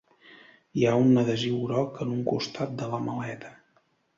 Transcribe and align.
Hi 0.79 0.85
ha 0.85 0.93
un 1.01 1.21
adhesiu 1.23 1.59
groc 1.65 2.01
en 2.07 2.15
un 2.17 2.25
costat 2.33 2.75
de 2.83 2.91
la 2.95 3.05
maleta. 3.11 3.57